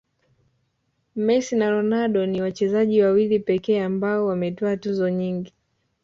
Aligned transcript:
messi 1.15 1.55
na 1.55 1.69
ronaldo 1.69 2.25
ni 2.25 2.41
wachezaji 2.41 3.01
wawili 3.03 3.39
pekee 3.39 3.81
ambao 3.83 4.25
wametwaa 4.25 4.77
tuzo 4.77 5.09
nyingi 5.09 5.53